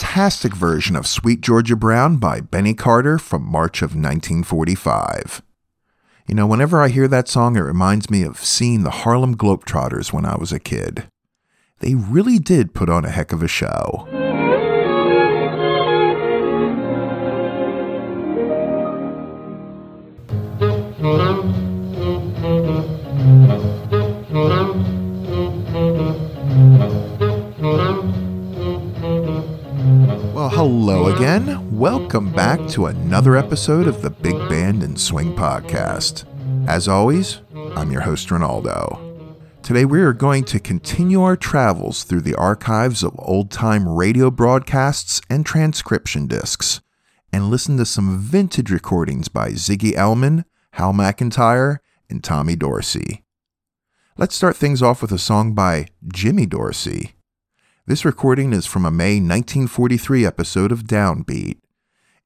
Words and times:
fantastic 0.00 0.54
version 0.54 0.96
of 0.96 1.06
Sweet 1.06 1.42
Georgia 1.42 1.76
Brown 1.76 2.16
by 2.16 2.40
Benny 2.40 2.72
Carter 2.72 3.18
from 3.18 3.44
March 3.44 3.82
of 3.82 3.90
1945. 3.90 5.42
You 6.26 6.34
know, 6.34 6.46
whenever 6.46 6.80
I 6.80 6.88
hear 6.88 7.06
that 7.06 7.28
song, 7.28 7.54
it 7.54 7.60
reminds 7.60 8.08
me 8.08 8.22
of 8.22 8.38
seeing 8.38 8.82
the 8.82 8.90
Harlem 8.90 9.36
Globetrotters 9.36 10.10
when 10.10 10.24
I 10.24 10.38
was 10.38 10.52
a 10.52 10.58
kid. 10.58 11.06
They 11.80 11.94
really 11.94 12.38
did 12.38 12.72
put 12.72 12.88
on 12.88 13.04
a 13.04 13.10
heck 13.10 13.30
of 13.30 13.42
a 13.42 13.48
show. 13.48 14.08
Hello 30.90 31.14
again. 31.14 31.78
Welcome 31.78 32.32
back 32.32 32.68
to 32.70 32.86
another 32.86 33.36
episode 33.36 33.86
of 33.86 34.02
the 34.02 34.10
Big 34.10 34.36
Band 34.48 34.82
and 34.82 34.98
Swing 34.98 35.36
Podcast. 35.36 36.24
As 36.68 36.88
always, 36.88 37.42
I'm 37.76 37.92
your 37.92 38.00
host, 38.00 38.28
Ronaldo. 38.30 38.98
Today, 39.62 39.84
we 39.84 40.00
are 40.00 40.12
going 40.12 40.42
to 40.46 40.58
continue 40.58 41.22
our 41.22 41.36
travels 41.36 42.02
through 42.02 42.22
the 42.22 42.34
archives 42.34 43.04
of 43.04 43.14
old 43.20 43.52
time 43.52 43.88
radio 43.88 44.32
broadcasts 44.32 45.20
and 45.30 45.46
transcription 45.46 46.26
discs 46.26 46.80
and 47.32 47.50
listen 47.50 47.76
to 47.76 47.86
some 47.86 48.18
vintage 48.18 48.72
recordings 48.72 49.28
by 49.28 49.50
Ziggy 49.50 49.94
Elman, 49.94 50.44
Hal 50.72 50.92
McIntyre, 50.92 51.78
and 52.10 52.24
Tommy 52.24 52.56
Dorsey. 52.56 53.22
Let's 54.18 54.34
start 54.34 54.56
things 54.56 54.82
off 54.82 55.02
with 55.02 55.12
a 55.12 55.18
song 55.18 55.54
by 55.54 55.86
Jimmy 56.12 56.46
Dorsey. 56.46 57.14
This 57.90 58.04
recording 58.04 58.52
is 58.52 58.66
from 58.66 58.86
a 58.86 58.90
May 58.92 59.14
1943 59.14 60.24
episode 60.24 60.70
of 60.70 60.84
Downbeat. 60.84 61.58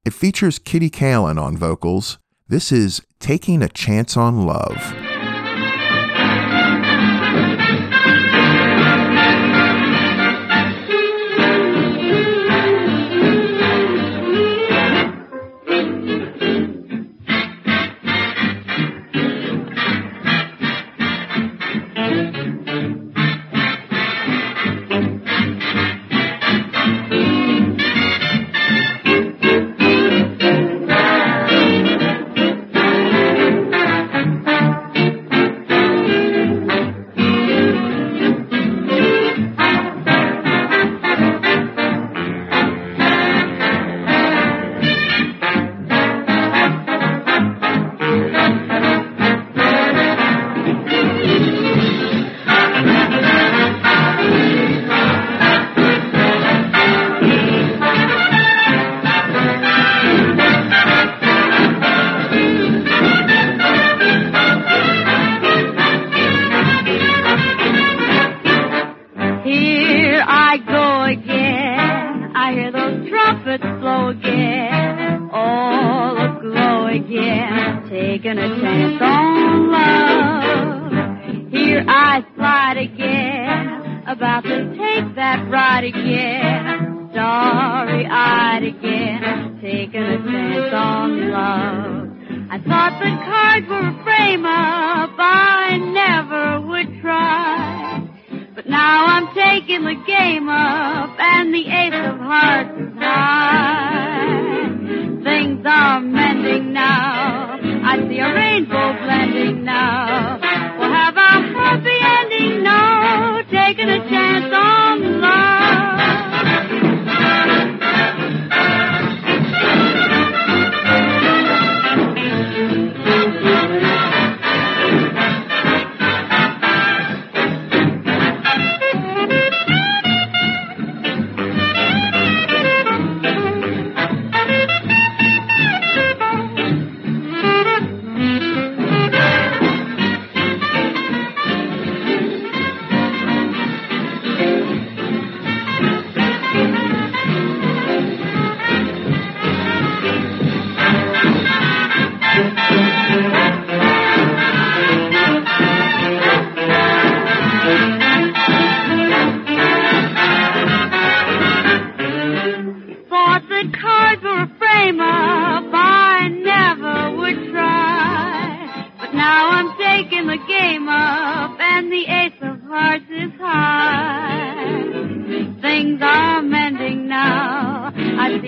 It 0.05 0.13
features 0.13 0.59
Kitty 0.59 0.91
Kallen 0.91 1.41
on 1.41 1.57
vocals. 1.57 2.19
This 2.47 2.71
is 2.71 3.01
Taking 3.19 3.63
a 3.63 3.71
Chance 3.71 4.15
on 4.15 4.45
Love. 4.45 5.04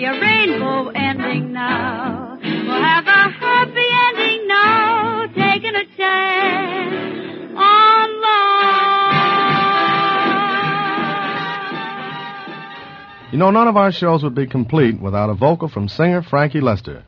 a 0.07 0.21
rainbow 0.21 0.89
ending 0.91 1.53
now. 1.53 2.39
We'll 2.41 2.83
have 2.83 3.07
a 3.07 3.31
happy 3.31 3.89
ending 4.07 4.47
now, 4.47 5.27
taking 5.35 5.75
a 5.75 5.85
chance 5.97 7.55
on 7.57 8.21
love. 8.23 8.53
You 13.33 13.39
know, 13.39 13.51
none 13.51 13.67
of 13.67 13.77
our 13.77 13.91
shows 13.91 14.23
would 14.23 14.37
be 14.37 14.47
complete 14.47 15.01
without 15.01 15.29
a 15.29 15.35
vocal 15.35 15.69
from 15.69 15.89
singer 15.89 16.23
Frankie 16.23 16.61
Lester. 16.61 17.03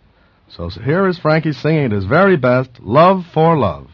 So 0.49 0.69
here 0.69 1.07
is 1.07 1.19
Frankie 1.19 1.53
singing 1.53 1.85
at 1.85 1.93
his 1.93 2.05
very 2.05 2.37
best, 2.37 2.81
Love 2.81 3.25
for 3.33 3.57
Love. 3.57 3.89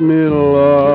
me 0.00 0.28
love. 0.28 0.87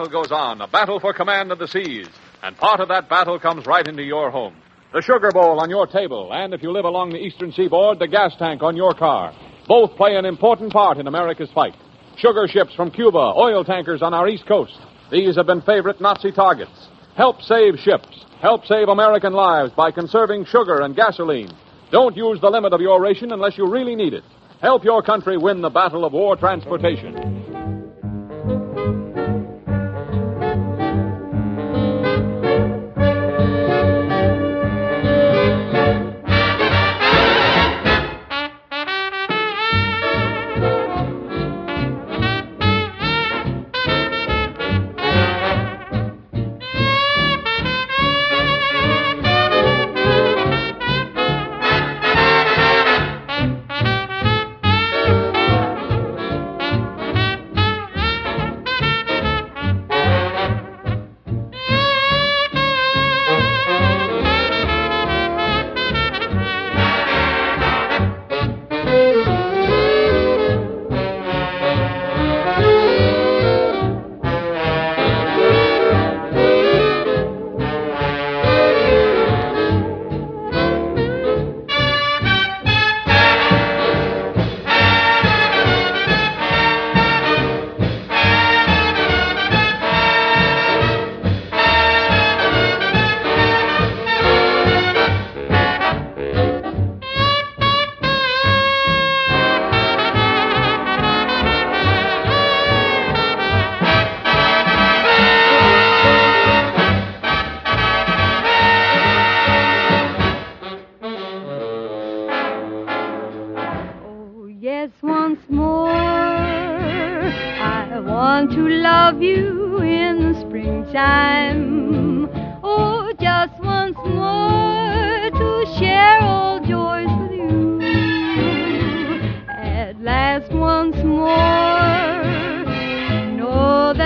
Battle 0.00 0.22
goes 0.22 0.32
on, 0.32 0.62
a 0.62 0.66
battle 0.66 0.98
for 0.98 1.12
command 1.12 1.52
of 1.52 1.58
the 1.58 1.68
seas. 1.68 2.08
And 2.42 2.56
part 2.56 2.80
of 2.80 2.88
that 2.88 3.10
battle 3.10 3.38
comes 3.38 3.66
right 3.66 3.86
into 3.86 4.02
your 4.02 4.30
home. 4.30 4.56
The 4.94 5.02
sugar 5.02 5.30
bowl 5.30 5.60
on 5.60 5.68
your 5.68 5.86
table, 5.86 6.32
and 6.32 6.54
if 6.54 6.62
you 6.62 6.72
live 6.72 6.86
along 6.86 7.10
the 7.10 7.18
eastern 7.18 7.52
seaboard, 7.52 7.98
the 7.98 8.08
gas 8.08 8.34
tank 8.38 8.62
on 8.62 8.78
your 8.78 8.94
car. 8.94 9.34
Both 9.68 9.96
play 9.96 10.16
an 10.16 10.24
important 10.24 10.72
part 10.72 10.96
in 10.96 11.06
America's 11.06 11.50
fight. 11.54 11.76
Sugar 12.16 12.48
ships 12.48 12.74
from 12.74 12.90
Cuba, 12.90 13.34
oil 13.36 13.62
tankers 13.62 14.00
on 14.00 14.14
our 14.14 14.26
east 14.26 14.46
coast. 14.46 14.78
These 15.12 15.36
have 15.36 15.46
been 15.46 15.60
favorite 15.60 16.00
Nazi 16.00 16.32
targets. 16.32 16.88
Help 17.14 17.42
save 17.42 17.78
ships. 17.78 18.24
Help 18.40 18.64
save 18.64 18.88
American 18.88 19.34
lives 19.34 19.70
by 19.76 19.90
conserving 19.90 20.46
sugar 20.46 20.80
and 20.80 20.96
gasoline. 20.96 21.50
Don't 21.92 22.16
use 22.16 22.40
the 22.40 22.48
limit 22.48 22.72
of 22.72 22.80
your 22.80 23.02
ration 23.02 23.32
unless 23.32 23.58
you 23.58 23.70
really 23.70 23.96
need 23.96 24.14
it. 24.14 24.24
Help 24.62 24.82
your 24.82 25.02
country 25.02 25.36
win 25.36 25.60
the 25.60 25.68
battle 25.68 26.06
of 26.06 26.14
war 26.14 26.36
transportation. 26.36 27.49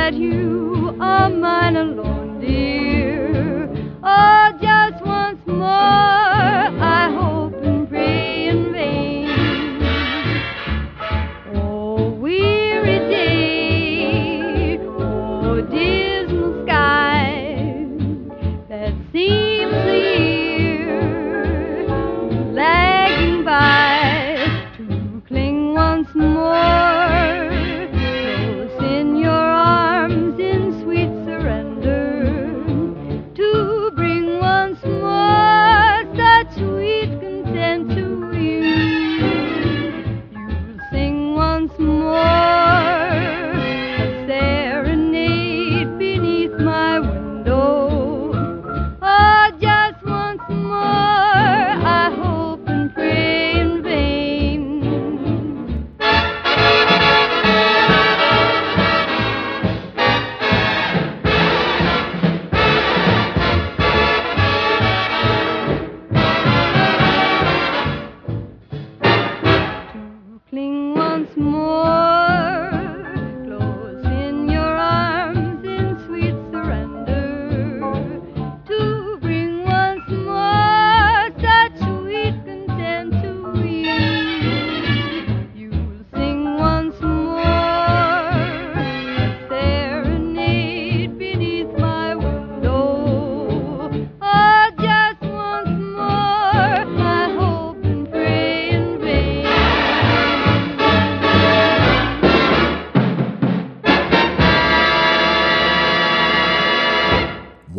That 0.04 0.12
you 0.12 0.94
are 1.00 1.30
mine 1.30 1.76
alone, 1.76 2.38
dear. 2.38 2.73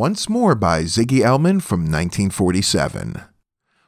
Once 0.06 0.30
More 0.30 0.54
by 0.54 0.84
Ziggy 0.84 1.22
Elman 1.22 1.62
from 1.62 1.80
1947. 1.80 3.24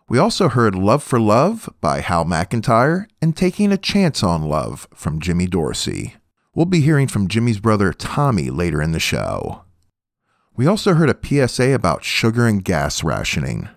We 0.09 0.17
also 0.17 0.49
heard 0.49 0.73
Love 0.73 1.03
for 1.03 1.19
Love 1.19 1.69
by 1.79 1.99
Hal 1.99 2.25
McIntyre 2.25 3.05
and 3.21 3.37
Taking 3.37 3.71
a 3.71 3.77
Chance 3.77 4.23
on 4.23 4.41
Love 4.41 4.87
from 4.95 5.21
Jimmy 5.21 5.45
Dorsey. 5.45 6.15
We'll 6.55 6.65
be 6.65 6.81
hearing 6.81 7.07
from 7.07 7.27
Jimmy's 7.27 7.59
brother 7.59 7.93
Tommy 7.93 8.49
later 8.49 8.81
in 8.81 8.93
the 8.93 8.99
show. 8.99 9.61
We 10.55 10.65
also 10.65 10.95
heard 10.95 11.11
a 11.11 11.47
PSA 11.47 11.75
about 11.75 12.03
sugar 12.03 12.47
and 12.47 12.63
gas 12.63 13.03
rationing. 13.03 13.69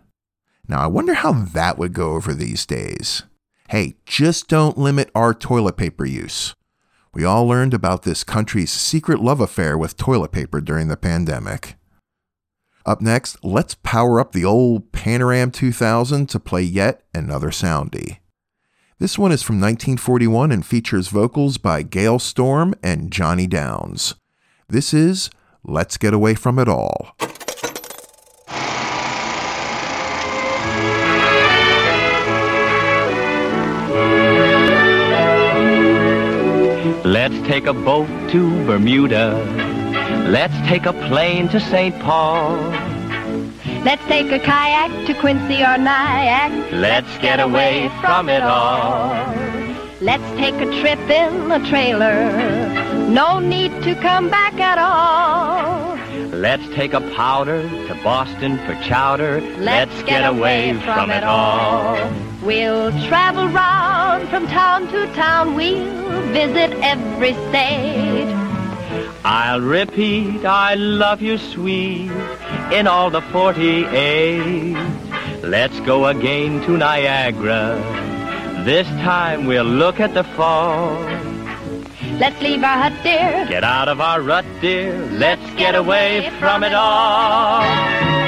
Now, 0.67 0.81
I 0.81 0.87
wonder 0.87 1.13
how 1.13 1.33
that 1.33 1.77
would 1.77 1.93
go 1.93 2.13
over 2.13 2.33
these 2.33 2.65
days. 2.65 3.25
Hey, 3.69 3.97
just 4.07 4.49
don't 4.49 4.79
limit 4.79 5.11
our 5.15 5.35
toilet 5.35 5.77
paper 5.77 6.07
use. 6.07 6.55
We 7.13 7.23
all 7.23 7.47
learned 7.47 7.75
about 7.75 8.05
this 8.05 8.25
country's 8.25 8.73
secret 8.73 9.21
love 9.21 9.43
affair 9.43 9.77
with 9.77 9.99
toilet 9.99 10.33
paper 10.33 10.63
during 10.63 10.89
the 10.89 10.97
pandemic. 10.97 11.77
Up 12.87 13.03
next, 13.03 13.37
let's 13.45 13.75
power 13.75 14.19
up 14.19 14.33
the 14.33 14.45
old 14.45 14.91
Panoram 14.93 15.53
2000 15.53 16.29
to 16.29 16.41
play 16.41 16.63
yet 16.63 17.03
another 17.15 17.51
soundy. 17.51 18.19
This 18.99 19.19
one 19.19 19.33
is 19.33 19.43
from 19.43 19.57
1941 19.57 20.51
and 20.51 20.65
features 20.65 21.09
vocals 21.09 21.59
by 21.59 21.83
Gale 21.83 22.19
Storm 22.19 22.75
and 22.83 23.11
Johnny 23.11 23.47
Downs. 23.47 24.15
This 24.69 24.95
is 24.95 25.31
Let's 25.63 25.97
Get 25.97 26.15
Away 26.15 26.35
From 26.35 26.59
It 26.59 26.69
All. 26.69 27.15
Let's 37.05 37.35
take 37.47 37.67
a 37.67 37.73
boat 37.75 38.09
to 38.31 38.65
Bermuda. 38.67 39.70
Let's 40.31 40.55
take 40.69 40.87
a 40.87 40.93
plane 40.93 41.49
to 41.49 41.59
St. 41.59 41.99
Paul. 41.99 42.55
Let's 43.83 44.05
take 44.05 44.31
a 44.31 44.39
kayak 44.39 45.09
to 45.09 45.15
Quincy 45.15 45.61
or 45.61 45.77
Nyack. 45.77 46.71
Let's 46.71 47.19
get 47.19 47.41
away 47.41 47.91
from 48.01 48.29
it 48.29 48.41
all. 48.41 49.11
Let's 50.01 50.23
take 50.39 50.55
a 50.55 50.71
trip 50.81 51.01
in 51.11 51.51
a 51.51 51.59
trailer. 51.69 52.31
No 53.09 53.41
need 53.41 53.73
to 53.83 53.97
come 53.97 54.31
back 54.31 54.55
at 54.55 54.79
all. 54.79 55.99
Let's 56.39 56.67
take 56.77 56.93
a 56.93 57.01
powder 57.17 57.63
to 57.89 57.95
Boston 58.05 58.59
for 58.59 58.75
chowder. 58.85 59.41
Let's, 59.59 60.01
get, 60.05 60.23
away 60.25 60.75
from 60.85 61.11
it 61.11 61.25
all. 61.25 61.99
We'll 62.45 62.93
travel 63.09 63.49
round 63.49 64.29
from 64.29 64.47
town 64.47 64.87
to 64.93 65.13
town. 65.15 65.57
We'll 65.57 66.23
visit 66.33 66.71
every 66.83 67.33
state. 67.51 68.20
I'll 69.25 69.61
repeat, 69.61 70.45
I 70.45 70.75
love 70.75 71.21
you, 71.21 71.37
sweet, 71.37 72.11
in 72.73 72.87
all 72.87 73.11
the 73.11 73.21
48. 73.21 74.75
Let's 75.43 75.79
go 75.81 76.07
again 76.07 76.63
to 76.63 76.77
Niagara. 76.77 77.77
This 78.65 78.87
time 79.05 79.47
we'll 79.47 79.65
look 79.65 80.01
at 80.01 80.15
the 80.15 80.25
fall. 80.25 80.95
Let's 82.19 82.41
leave 82.43 82.63
our 82.63 82.77
hut, 82.77 82.93
dear. 83.03 83.47
Get 83.49 83.65
out 83.65 83.89
of 83.89 84.01
our 84.01 84.21
rut, 84.21 84.45
dear. 84.61 84.95
Let's 85.13 85.43
get 85.55 85.75
away 85.75 86.31
from 86.39 86.63
it 86.63 86.75
all. 86.75 87.61
Let's 87.61 88.20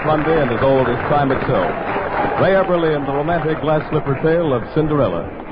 as 0.00 0.06
Monday 0.06 0.40
and 0.40 0.50
as 0.50 0.62
old 0.62 0.88
as 0.88 0.96
time 1.08 1.30
itself. 1.32 1.68
Ray 2.40 2.54
Eberle 2.56 2.96
and 2.96 3.06
the 3.06 3.12
romantic 3.12 3.60
glass 3.60 3.88
slipper 3.90 4.14
tale 4.22 4.52
of 4.52 4.62
Cinderella. 4.74 5.49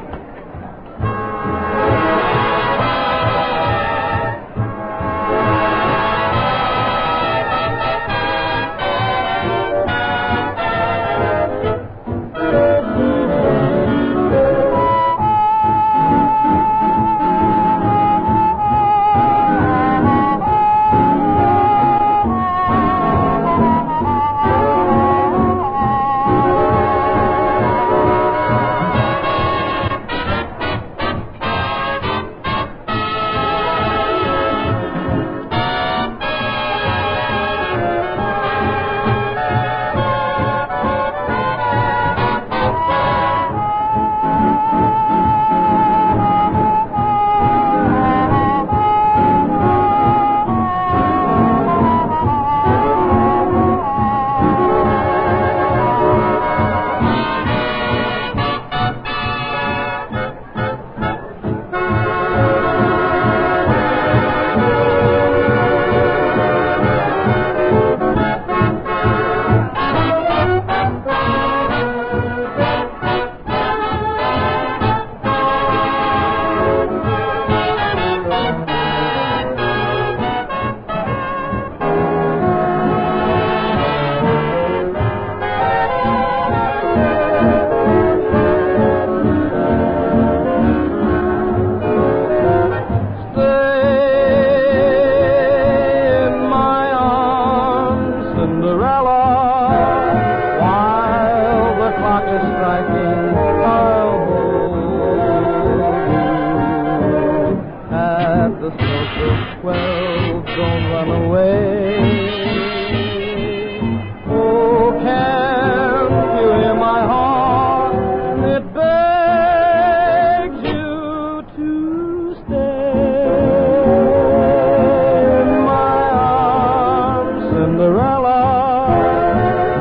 Cinderella. 127.79 128.91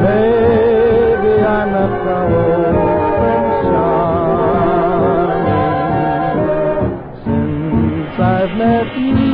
Maybe 0.04 1.34
I'm 1.42 1.74
a 1.74 1.88
fellow 2.06 2.78
shining 3.66 4.14
since 8.06 8.20
I've 8.20 8.54
met 8.56 8.96
you. 8.96 9.27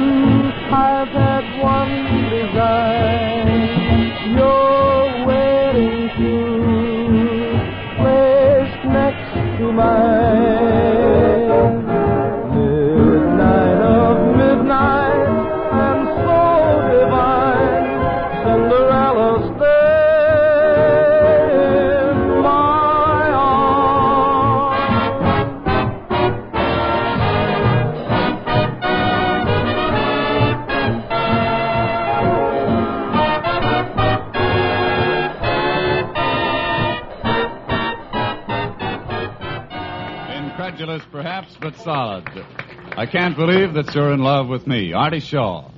That 43.85 43.95
you're 43.95 44.13
in 44.13 44.19
love 44.19 44.47
with 44.47 44.67
me. 44.67 44.93
Artie 44.93 45.19
Shaw. 45.19 45.69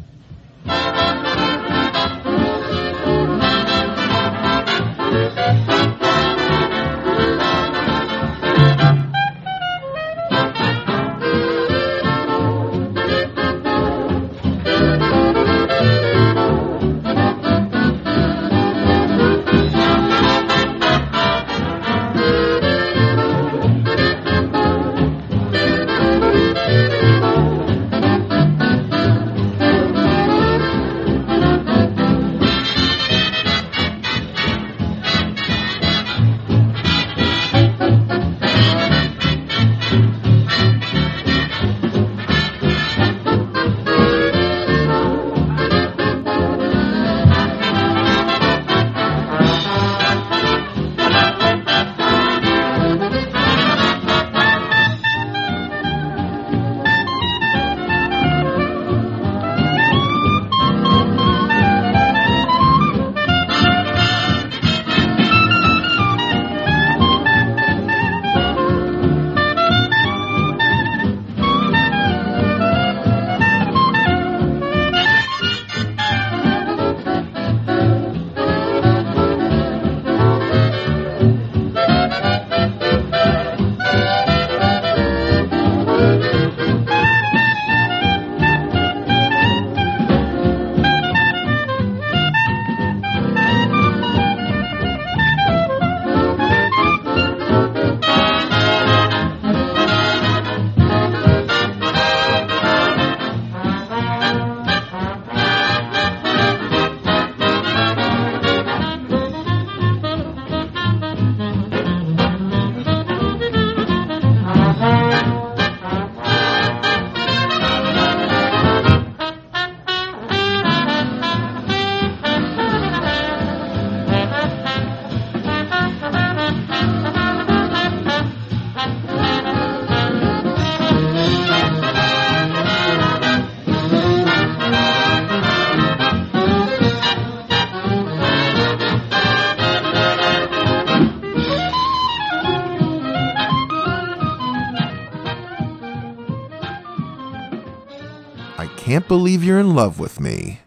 Believe 149.15 149.45
you're 149.45 149.61
in 149.61 149.73
love 149.73 149.97
with 149.97 150.19
me. 150.19 150.59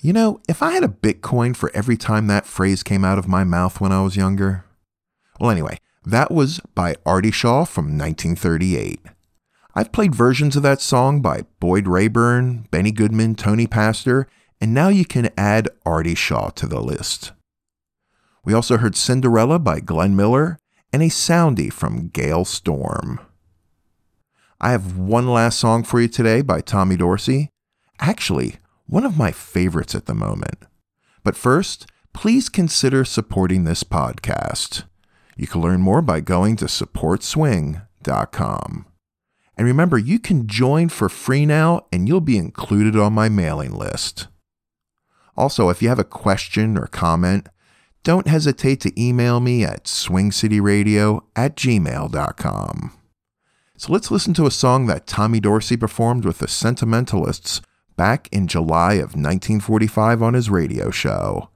You 0.00 0.14
know, 0.14 0.40
if 0.48 0.62
I 0.62 0.72
had 0.72 0.82
a 0.82 0.88
Bitcoin 0.88 1.54
for 1.54 1.70
every 1.74 1.98
time 1.98 2.26
that 2.26 2.46
phrase 2.46 2.82
came 2.82 3.04
out 3.04 3.18
of 3.18 3.28
my 3.28 3.44
mouth 3.44 3.78
when 3.78 3.92
I 3.92 4.00
was 4.00 4.16
younger. 4.16 4.64
Well, 5.38 5.50
anyway, 5.50 5.76
that 6.02 6.30
was 6.30 6.60
by 6.74 6.94
Artie 7.04 7.30
Shaw 7.30 7.66
from 7.66 7.98
1938. 7.98 9.00
I've 9.74 9.92
played 9.92 10.14
versions 10.14 10.56
of 10.56 10.62
that 10.62 10.80
song 10.80 11.20
by 11.20 11.42
Boyd 11.60 11.86
Raeburn, 11.86 12.68
Benny 12.70 12.90
Goodman, 12.90 13.34
Tony 13.34 13.66
Pastor, 13.66 14.26
and 14.62 14.72
now 14.72 14.88
you 14.88 15.04
can 15.04 15.28
add 15.36 15.68
Artie 15.84 16.14
Shaw 16.14 16.48
to 16.48 16.66
the 16.66 16.80
list. 16.80 17.32
We 18.46 18.54
also 18.54 18.78
heard 18.78 18.96
Cinderella 18.96 19.58
by 19.58 19.80
Glenn 19.80 20.16
Miller 20.16 20.58
and 20.90 21.02
a 21.02 21.08
soundy 21.08 21.70
from 21.70 22.08
Gale 22.08 22.46
Storm. 22.46 23.20
I 24.58 24.70
have 24.70 24.96
one 24.96 25.28
last 25.28 25.58
song 25.58 25.84
for 25.84 26.00
you 26.00 26.08
today 26.08 26.40
by 26.40 26.62
Tommy 26.62 26.96
Dorsey. 26.96 27.50
Actually, 28.00 28.56
one 28.86 29.04
of 29.04 29.18
my 29.18 29.32
favorites 29.32 29.94
at 29.94 30.06
the 30.06 30.14
moment. 30.14 30.64
But 31.24 31.36
first, 31.36 31.86
please 32.12 32.48
consider 32.48 33.04
supporting 33.04 33.64
this 33.64 33.84
podcast. 33.84 34.84
You 35.36 35.46
can 35.46 35.60
learn 35.60 35.80
more 35.80 36.02
by 36.02 36.20
going 36.20 36.56
to 36.56 36.64
supportswing.com. 36.64 38.86
And 39.56 39.66
remember, 39.66 39.98
you 39.98 40.18
can 40.18 40.46
join 40.46 40.88
for 40.88 41.08
free 41.08 41.44
now 41.44 41.86
and 41.92 42.08
you'll 42.08 42.20
be 42.20 42.38
included 42.38 42.96
on 42.96 43.12
my 43.12 43.28
mailing 43.28 43.72
list. 43.72 44.28
Also, 45.36 45.68
if 45.68 45.82
you 45.82 45.88
have 45.88 45.98
a 45.98 46.04
question 46.04 46.78
or 46.78 46.86
comment, 46.86 47.48
don't 48.04 48.28
hesitate 48.28 48.80
to 48.80 49.00
email 49.00 49.40
me 49.40 49.64
at 49.64 49.84
swingcityradio 49.84 51.22
at 51.36 51.56
gmail.com. 51.56 52.92
So 53.76 53.92
let's 53.92 54.10
listen 54.10 54.34
to 54.34 54.46
a 54.46 54.50
song 54.50 54.86
that 54.86 55.06
Tommy 55.06 55.38
Dorsey 55.38 55.76
performed 55.76 56.24
with 56.24 56.38
the 56.38 56.48
Sentimentalists 56.48 57.60
back 57.98 58.28
in 58.32 58.46
July 58.46 58.94
of 58.94 59.14
1945 59.14 60.22
on 60.22 60.32
his 60.32 60.48
radio 60.48 60.90
show. 60.90 61.50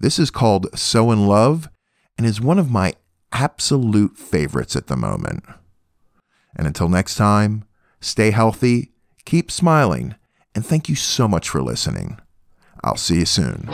This 0.00 0.18
is 0.18 0.32
called 0.32 0.76
So 0.76 1.12
in 1.12 1.28
Love 1.28 1.68
and 2.18 2.26
is 2.26 2.40
one 2.40 2.58
of 2.58 2.70
my 2.70 2.94
absolute 3.30 4.16
favorites 4.16 4.74
at 4.74 4.88
the 4.88 4.96
moment. 4.96 5.44
And 6.56 6.66
until 6.66 6.88
next 6.88 7.14
time, 7.14 7.64
stay 8.00 8.32
healthy, 8.32 8.92
keep 9.24 9.50
smiling, 9.50 10.16
and 10.54 10.64
thank 10.64 10.88
you 10.88 10.96
so 10.96 11.28
much 11.28 11.48
for 11.48 11.62
listening. 11.62 12.18
I'll 12.82 12.96
see 12.96 13.18
you 13.18 13.26
soon. 13.26 13.68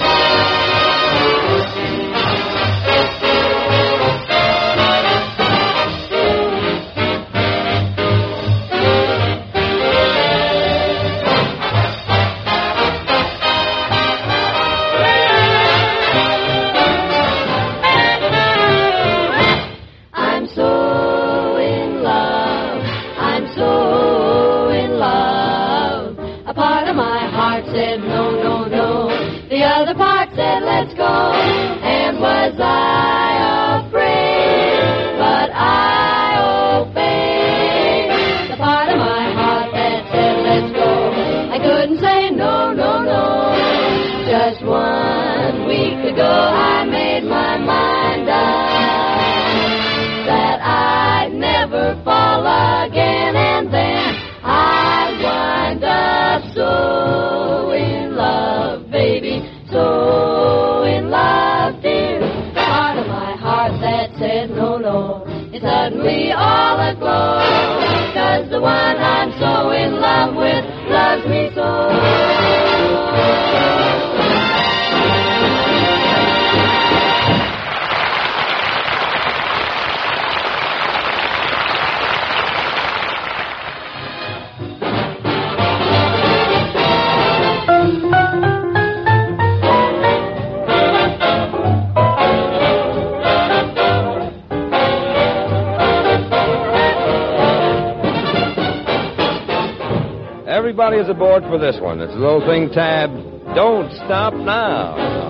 Everybody 100.93 101.09
is 101.09 101.17
aboard 101.17 101.45
for 101.45 101.57
this 101.57 101.81
one. 101.81 102.01
It's 102.01 102.13
a 102.13 102.17
little 102.17 102.45
thing 102.45 102.69
tabbed, 102.71 103.15
Don't 103.55 103.93
Stop 103.93 104.35
Now. 104.35 105.30